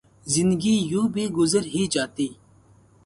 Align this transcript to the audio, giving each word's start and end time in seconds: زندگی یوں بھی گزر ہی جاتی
زندگی 0.25 0.75
یوں 0.91 1.07
بھی 1.13 1.23
گزر 1.37 1.63
ہی 1.73 1.83
جاتی 1.91 2.27